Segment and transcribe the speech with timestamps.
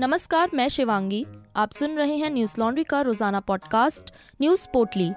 [0.00, 5.08] नमस्कार, मैं शिवांगी। आप सुन रहे हैं न्यूज़ लॉन्ड्री का रोज़ाना पॉडकास्ट, न्यूज़ पोटली।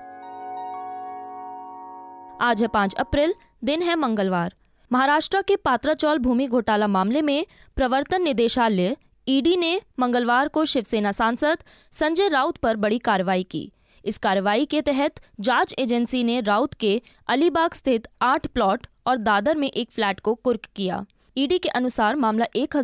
[2.41, 3.33] आज है पाँच अप्रैल,
[3.63, 4.53] दिन है मंगलवार।
[4.91, 8.97] महाराष्ट्र के पात्राचौल भूमि घोटाला मामले में प्रवर्तन निदेशालय,
[9.27, 11.57] ईडी ने मंगलवार को शिवसेना सांसद
[11.91, 13.71] संजय राउत पर बड़ी कार्रवाई की।
[14.05, 19.55] इस कार्रवाई के तहत जाँच एजेंसी ने राउत के अलीबाग स्थित आठ प्लॉट और दादर
[19.55, 21.05] में एक फ्लैट को कुर्क किया।
[21.37, 22.75] ईडी के अनुसार मामला एक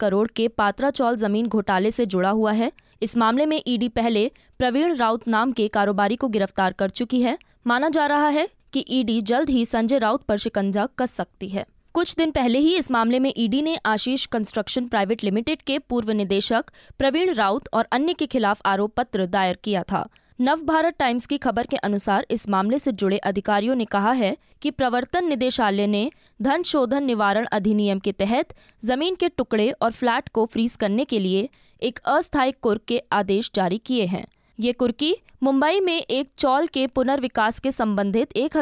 [0.00, 2.70] करोड़ के पात्रा चौल ज़मीन घोटाले से जुड़ा हुआ है।
[3.02, 7.36] इस मामले में ईडी पहले प्रवीण राउत नाम के कारोबारी को गिरफ़्तार कर चुकी है।
[7.66, 11.66] माना जा रहा है कि ईडी जल्द ही संजय राउत पर शिकंजा कस सकती है।
[11.94, 16.10] कुछ दिन पहले ही इस मामले में ईडी ने आशीष कंस्ट्रक्शन प्राइवेट लिमिटेड के पूर्व
[16.12, 20.08] निदेशक प्रवीण राउत और अन्य के खिलाफ आरोप पत्र दायर किया था।
[20.42, 24.36] नव भारत टाइम्स की खबर के अनुसार इस मामले से जुड़े अधिकारियों ने कहा है
[24.62, 26.10] कि प्रवर्तन निदेशालय ने
[26.42, 28.54] धन शोधन निवारण अधिनियम के तहत
[28.84, 31.48] ज़मीन के टुकड़े और फ्लैट को फ्रीज करने के लिए
[31.82, 34.24] एक अस्थायी कुर्क के आदेश जारी किए हैं।
[34.58, 38.56] ये कुर्की मुंबई में एक चौल के पुनर्विकास के संबंधित एक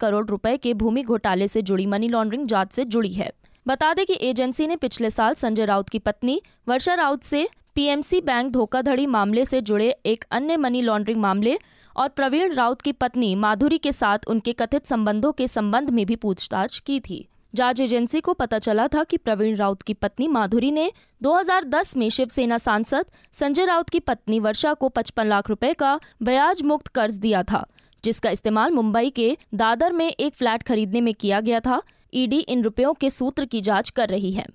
[0.00, 3.32] करोड़ रुपए के भूमि घोटाले से जुड़ी मनी लॉन्ड्रिंग जाँच से जुड़ी है।
[3.66, 8.20] बता दें कि एजेंसी ने पिछले साल संजय राउत की पत्नी वर्षा राउत से पीएमसी
[8.20, 11.58] बैंक धोखाधड़ी मामले से जुड़े एक अन्य मनी लॉन्ड्रिंग मामले
[11.96, 16.16] और प्रवीण राउत की पत्नी माधुरी के साथ उनके कथित संबंधों के संबंध में भी
[16.16, 20.70] पूछताछ की थी। जाँच एजेंसी को पता चला था कि प्रवीण राउत की पत्नी माधुरी
[20.70, 25.98] ने 2010 में शिवसेना सांसद संजय राउत की पत्नी वर्षा को 55 लाख रुपए का
[26.22, 27.66] ब्याज मुक्त कर्ज दिया था,
[28.04, 31.82] जिसका इस्तेमाल मुंबई के दादर में एक फ्लैट खरीदने में किया गया था।
[32.14, 34.46] ईडी इन रुपयों के सूत्र की जाँच कर रही है।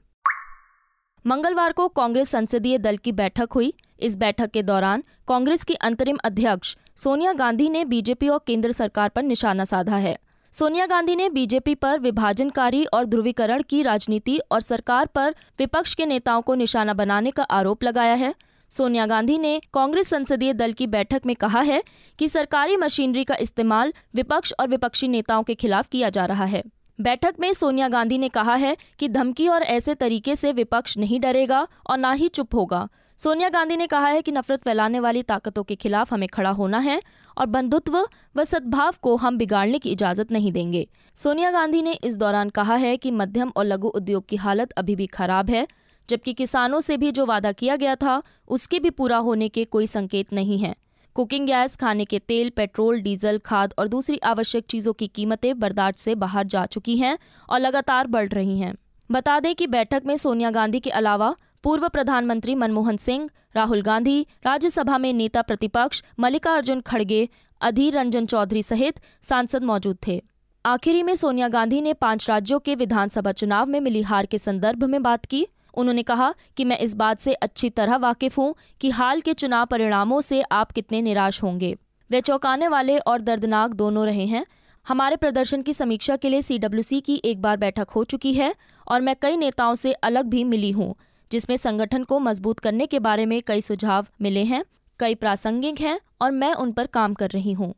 [1.28, 6.17] मंगलवार को कांग्रेस संसदीय दल की बैठक हुई। इस बैठक के दौरान कांग्रेस की अंतरिम
[6.25, 10.17] अध्यक्ष सोनिया गांधी ने बीजेपी और केंद्र सरकार पर निशाना साधा है।
[10.53, 16.06] सोनिया गांधी ने बीजेपी पर विभाजनकारी और ध्रुवीकरण की राजनीति और सरकार पर विपक्ष के
[16.06, 18.34] नेताओं को निशाना बनाने का आरोप लगाया है।
[18.72, 21.84] सोनिया गांधी ने कांग्रेस संसदीय दल की बैठक में कहा है
[22.19, 26.63] कि सरकारी मशीनरी का इस्तेमाल विपक्ष और विपक्षी नेताओं के खिलाफ किया जा रहा है।
[27.02, 31.19] बैठक में सोनिया गांधी ने कहा है कि धमकी और ऐसे तरीके से विपक्ष नहीं
[31.19, 32.88] डरेगा और ना ही चुप होगा।
[33.18, 36.80] सोनिया गांधी ने कहा है कि नफरत फैलाने वाली ताकतों के खिलाफ हमें खड़ा होना
[36.80, 37.02] है
[37.38, 38.07] और बंधुत्व
[38.38, 42.75] व सद्भाव को हम बिगाड़ने की इजाज़त नहीं देंगे। सोनिया गांधी ने इस दौरान कहा
[42.75, 45.68] है कि मध्यम और लघु उद्योग की हालत अभी भी खराब है,
[46.09, 49.88] जबकि किसानों से भी जो वादा किया गया था, उसके भी पूरा होने के कोई
[49.88, 50.75] संकेत नहीं है।
[51.17, 55.97] कुकिंग गैस, खाने के तेल, पेट्रोल, डीजल, खाद और दूसरी आवश्यक चीज़ों की कीमतें बर्दाश्त
[55.97, 57.17] से बाहर जा चुकी हैं
[57.50, 58.73] और लगातार बढ़ रही हैं।
[59.11, 64.22] बता दें कि बैठक में सोनिया गांधी के अलावा पूर्व प्रधानमंत्री मनमोहन सिंह, राहुल गांधी,
[64.45, 67.29] राज्यसभा में नेता प्रतिपक्ष मल्लिकार्जुन खड़गे,
[67.61, 70.22] अधीर रंजन चौधरी सहित सांसद मौजूद थे।
[70.66, 74.83] आखिरी में सोनिया गांधी ने पाँच राज्यों के विधानसभा चुनाव में मिली हार के संदर्भ
[74.83, 78.89] में बात की। उन्होंने कहा कि मैं इस बात से अच्छी तरह वाकिफ हूँ कि
[78.89, 81.75] हाल के चुनाव परिणामों से आप कितने निराश होंगे।
[82.09, 84.45] वे चौंकाने वाले और दर्दनाक दोनों रहे हैं।
[84.85, 88.53] हमारे प्रदर्शन की समीक्षा के लिए सीडब्ल्यूसी की एक बार बैठक हो चुकी है
[88.88, 90.93] और मैं कई नेताओं से अलग भी मिली हूँ,
[91.31, 94.63] जिसमें संगठन को मज़बूत करने के बारे में कई सुझाव मिले हैं,
[94.99, 97.73] कई प्रासंगिक हैं और मैं उन पर काम कर रही हूँ।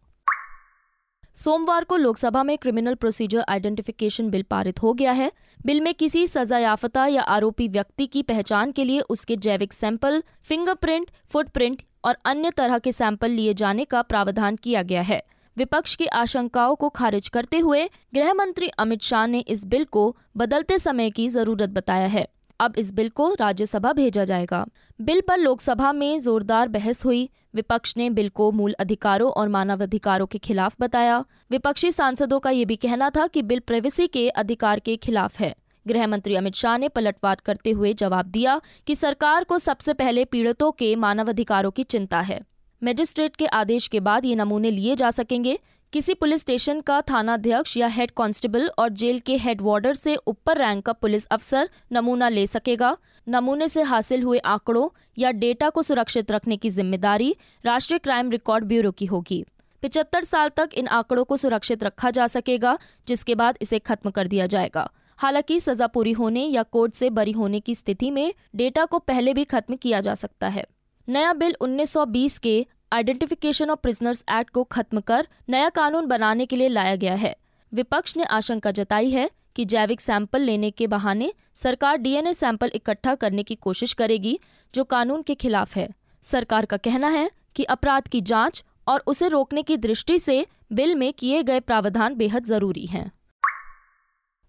[1.35, 5.31] सोमवार को लोकसभा में क्रिमिनल प्रोसीजर आइडेंटिफिकेशन बिल पारित हो गया है।
[5.65, 11.09] बिल में किसी सजायाफ्ता या आरोपी व्यक्ति की पहचान के लिए उसके जैविक सैंपल, फिंगरप्रिंट,
[11.31, 15.21] फुटप्रिंट और अन्य तरह के सैंपल लिए जाने का प्रावधान किया गया है।
[15.57, 20.15] विपक्ष की आशंकाओं को खारिज करते हुए गृह मंत्री अमित शाह ने इस बिल को
[20.37, 22.27] बदलते समय की ज़रूरत बताया है।
[22.59, 24.65] अब इस बिल को राज्यसभा भेजा जाएगा।
[25.01, 30.25] बिल पर लोकसभा में जोरदार बहस हुई। विपक्ष ने बिल को मूल अधिकारों और मानवाधिकारों
[30.25, 34.79] के खिलाफ बताया। विपक्षी सांसदों का ये भी कहना था कि बिल प्रेवेसी के अधिकार
[34.79, 35.55] के खिलाफ है।
[35.87, 40.25] गृह मंत्री अमित शाह ने पलटवार करते हुए जवाब दिया कि सरकार को सबसे पहले
[40.25, 42.41] पीड़ितों के मानवाधिकारों की चिंता है।
[42.83, 45.59] मजिस्ट्रेट के आदेश के बाद ये नमूने लिए जा सकेंगे।
[45.93, 50.57] किसी पुलिस स्टेशन का थानाध्यक्ष या हेड कांस्टेबल और जेल के हेड वार्डर से ऊपर
[50.57, 52.95] रैंक का पुलिस अफसर नमूना ले सकेगा।
[53.27, 54.87] नमूने से हासिल हुए आंकड़ों
[55.17, 57.35] या डेटा को सुरक्षित रखने की ज़िम्मेदारी
[57.65, 59.43] राष्ट्रीय क्राइम रिकॉर्ड ब्यूरो की होगी।
[59.83, 62.77] पिचहत्तर साल तक इन आंकड़ों को सुरक्षित रखा जा सकेगा,
[63.07, 67.31] जिसके बाद इसे खत्म कर दिया जाएगा। हालाँकि सजा पूरी होने या कोर्ट से बरी
[67.31, 70.65] होने की स्थिति में डेटा को पहले भी खत्म किया जा सकता है।
[71.07, 76.55] नया बिल 1920 के आइडेंटिफिकेशन ऑफ़ प्रिजनर्स एक्ट को खत्म कर नया कानून बनाने के
[76.55, 77.35] लिए लाया गया है।
[77.73, 83.15] विपक्ष ने आशंका जताई है कि जैविक सैंपल लेने के बहाने सरकार डीएनए सैंपल इकट्ठा
[83.15, 84.39] करने की कोशिश करेगी,
[84.73, 85.89] जो कानून के खिलाफ है।
[86.23, 90.95] सरकार का कहना है कि अपराध की जाँच और उसे रोकने की दृष्टि से बिल
[90.95, 93.11] में किए गए प्रावधान बेहद ज़रूरी हैं।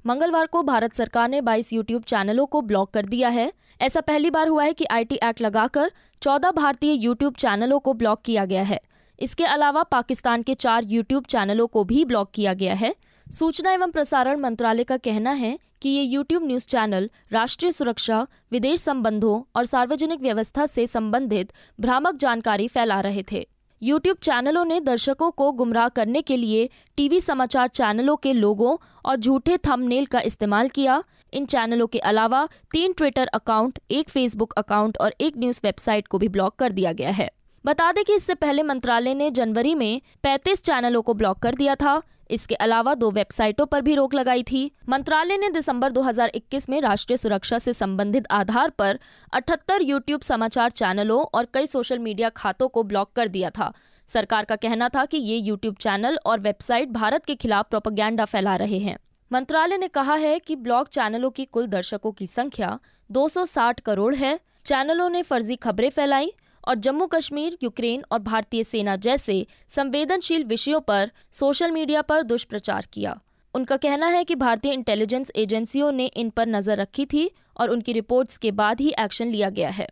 [0.07, 4.31] मंगलवार को भारत सरकार ने 22 यूट्यूब चैनलों को ब्लॉक कर दिया है। ऐसा पहली
[4.31, 5.93] बार हुआ है कि आईटी एक्ट लगाकर
[6.23, 8.81] 14 भारतीय यूट्यूब चैनलों को ब्लॉक किया गया है।
[9.21, 12.95] इसके अलावा पाकिस्तान के चार यूट्यूब चैनलों को भी ब्लॉक किया गया है।
[13.31, 18.81] सूचना एवं प्रसारण मंत्रालय का कहना है कि ये यूट्यूब न्यूज़ चैनल राष्ट्रीय सुरक्षा, विदेश
[18.81, 23.49] संबंधों और सार्वजनिक व्यवस्था से संबंधित भ्रामक जानकारी फैला रहे थे।
[23.83, 29.17] यूट्यूब चैनलों ने दर्शकों को गुमराह करने के लिए टीवी समाचार चैनलों के लोगों और
[29.17, 34.99] झूठे थंबनेल का इस्तेमाल किया। इन चैनलों के अलावा तीन ट्विटर अकाउंट एक फेसबुक अकाउंट
[34.99, 37.31] और एक न्यूज़ वेबसाइट को भी ब्लॉक कर दिया गया है।
[37.67, 41.75] बता दें कि इससे पहले मंत्रालय ने जनवरी में 35 चैनलों को ब्लॉक कर दिया
[41.75, 46.81] था। इसके अलावा दो वेबसाइटों पर भी रोक लगाई थी। मंत्रालय ने दिसंबर 2021 में
[46.81, 48.99] राष्ट्रीय सुरक्षा से संबंधित आधार पर
[49.33, 53.73] 78 यूट्यूब समाचार चैनलों और कई सोशल मीडिया खातों को ब्लॉक कर दिया था।
[54.09, 58.57] सरकार का कहना था कि ये यूट्यूब चैनल और वेबसाइट भारत के खिलाफ प्रोपगेंडा फैला
[58.57, 58.97] रहे हैं।
[59.33, 62.79] मंत्रालय ने कहा है कि ब्लॉक चैनलों की कुल दर्शकों की संख्या
[63.11, 66.33] 260 करोड़ है। चैनलों ने फर्जी खबरें फैलाई
[66.69, 72.87] और जम्मू कश्मीर यूक्रेन और भारतीय सेना जैसे संवेदनशील विषयों पर सोशल मीडिया पर दुष्प्रचार
[72.93, 73.15] किया।
[73.55, 77.93] उनका कहना है कि भारतीय इंटेलिजेंस एजेंसियों ने इन पर नज़र रखी थी और उनकी
[77.93, 79.89] रिपोर्ट्स के बाद ही एक्शन लिया गया है।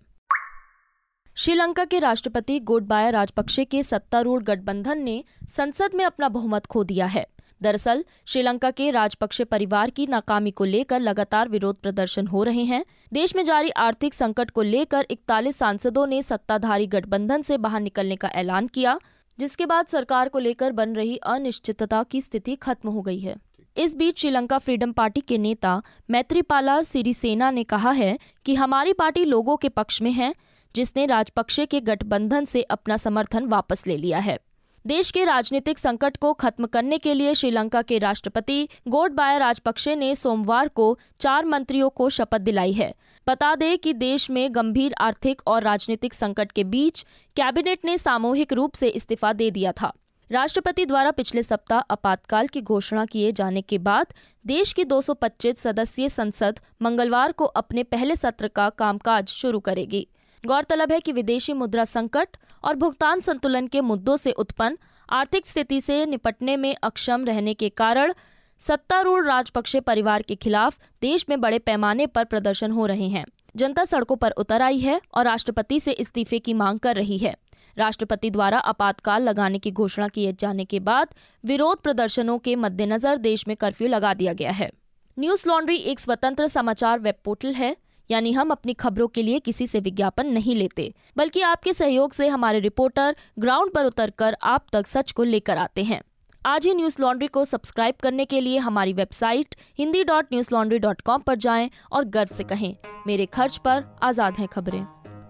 [1.37, 7.07] श्रीलंका के राष्ट्रपति गोडबाया राजपक्षे के सत्तारूढ़ गठबंधन ने संसद में अपना बहुमत खो दिया
[7.07, 7.27] है।
[7.63, 12.85] दरअसल, श्रीलंका के राजपक्षे परिवार की नाकामी को लेकर लगातार विरोध प्रदर्शन हो रहे हैं।
[13.13, 18.17] देश में जारी आर्थिक संकट को लेकर इकतालीस सांसदों ने सत्ताधारी गठबंधन से बाहर निकलने
[18.17, 18.99] का ऐलान किया,
[19.39, 23.37] जिसके बाद सरकार को लेकर बन रही अनिश्चितता की स्थिति खत्म हो गई है।
[23.77, 29.25] इस बीच श्रीलंका फ्रीडम पार्टी के नेता मैत्रीपाला सिरिसेना ने कहा है कि हमारी पार्टी
[29.25, 30.35] लोगों के पक्ष में है,
[30.75, 34.39] जिसने राजपक्षे के गठबंधन से अपना समर्थन वापस ले लिया है।
[34.87, 40.15] देश के राजनीतिक संकट को खत्म करने के लिए श्रीलंका के राष्ट्रपति गोडबाया राजपक्षे ने
[40.15, 42.95] सोमवार को चार मंत्रियों को शपथ दिलाई है।
[43.27, 48.53] बता दें कि देश में गंभीर आर्थिक और राजनीतिक संकट के बीच कैबिनेट ने सामूहिक
[48.53, 49.93] रूप से इस्तीफा दे दिया था।
[50.31, 54.07] राष्ट्रपति द्वारा पिछले सप्ताह आपातकाल की घोषणा किए जाने के बाद
[54.47, 60.09] देश की 225 सदस्यीय संसद मंगलवार को अपने पहले सत्र का कामकाज शुरू करेगी।
[60.49, 64.79] गौरतलब है कि विदेशी मुद्रा संकट और भुगतान संतुलन के मुद्दों से उत्पन्न,
[65.09, 68.15] आर्थिक स्थिति से निपटने में अक्षम रहने के कारण
[68.61, 73.25] सत्तारूढ़ राजपक्षे परिवार के खिलाफ देश में बड़े पैमाने पर प्रदर्शन हो रहे हैं।
[73.57, 77.37] जनता सड़कों पर उतर आई है और राष्ट्रपति से इस्तीफे की मांग कर रही है।
[77.79, 81.15] राष्ट्रपति द्वारा आपातकाल लगाने की घोषणा किए जाने के बाद
[81.45, 84.71] विरोध प्रदर्शनों के मद्देनजर देश में कर्फ्यू लगा दिया गया है।
[85.19, 87.77] न्यूज़ लॉन्ड्री एक स्वतंत्र समाचार वेब पोर्टल है।
[88.11, 92.29] यानी हम अपनी खबरों के लिए किसी से विज्ञापन नहीं लेते, बल्कि आपके सहयोग से
[92.29, 96.01] हमारे रिपोर्टर ग्राउंड पर उतरकर आप तक सच को लेकर आते हैं।
[96.47, 101.01] आज ही न्यूज़ लॉन्ड्री को सब्सक्राइब करने के लिए हमारी website Hindi dot Newslaundry dot
[101.01, 102.75] com पर जाएँ और गर्व से कहें,
[103.07, 104.87] मेरे खर्च पर आज़ाद हैं खबरें।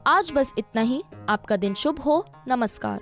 [0.06, 3.00] आज बस इतना ही, आपका दिन शुभ हो, नमस्कार।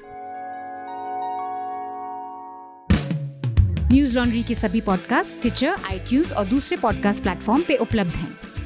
[3.92, 8.45] न्यूज़ लॉन्ड्री के सभी पॉडकास्ट ट्विटर आई और दूसरे पॉडकास्ट प्लेटफॉर्म पे उपलब्ध हैं।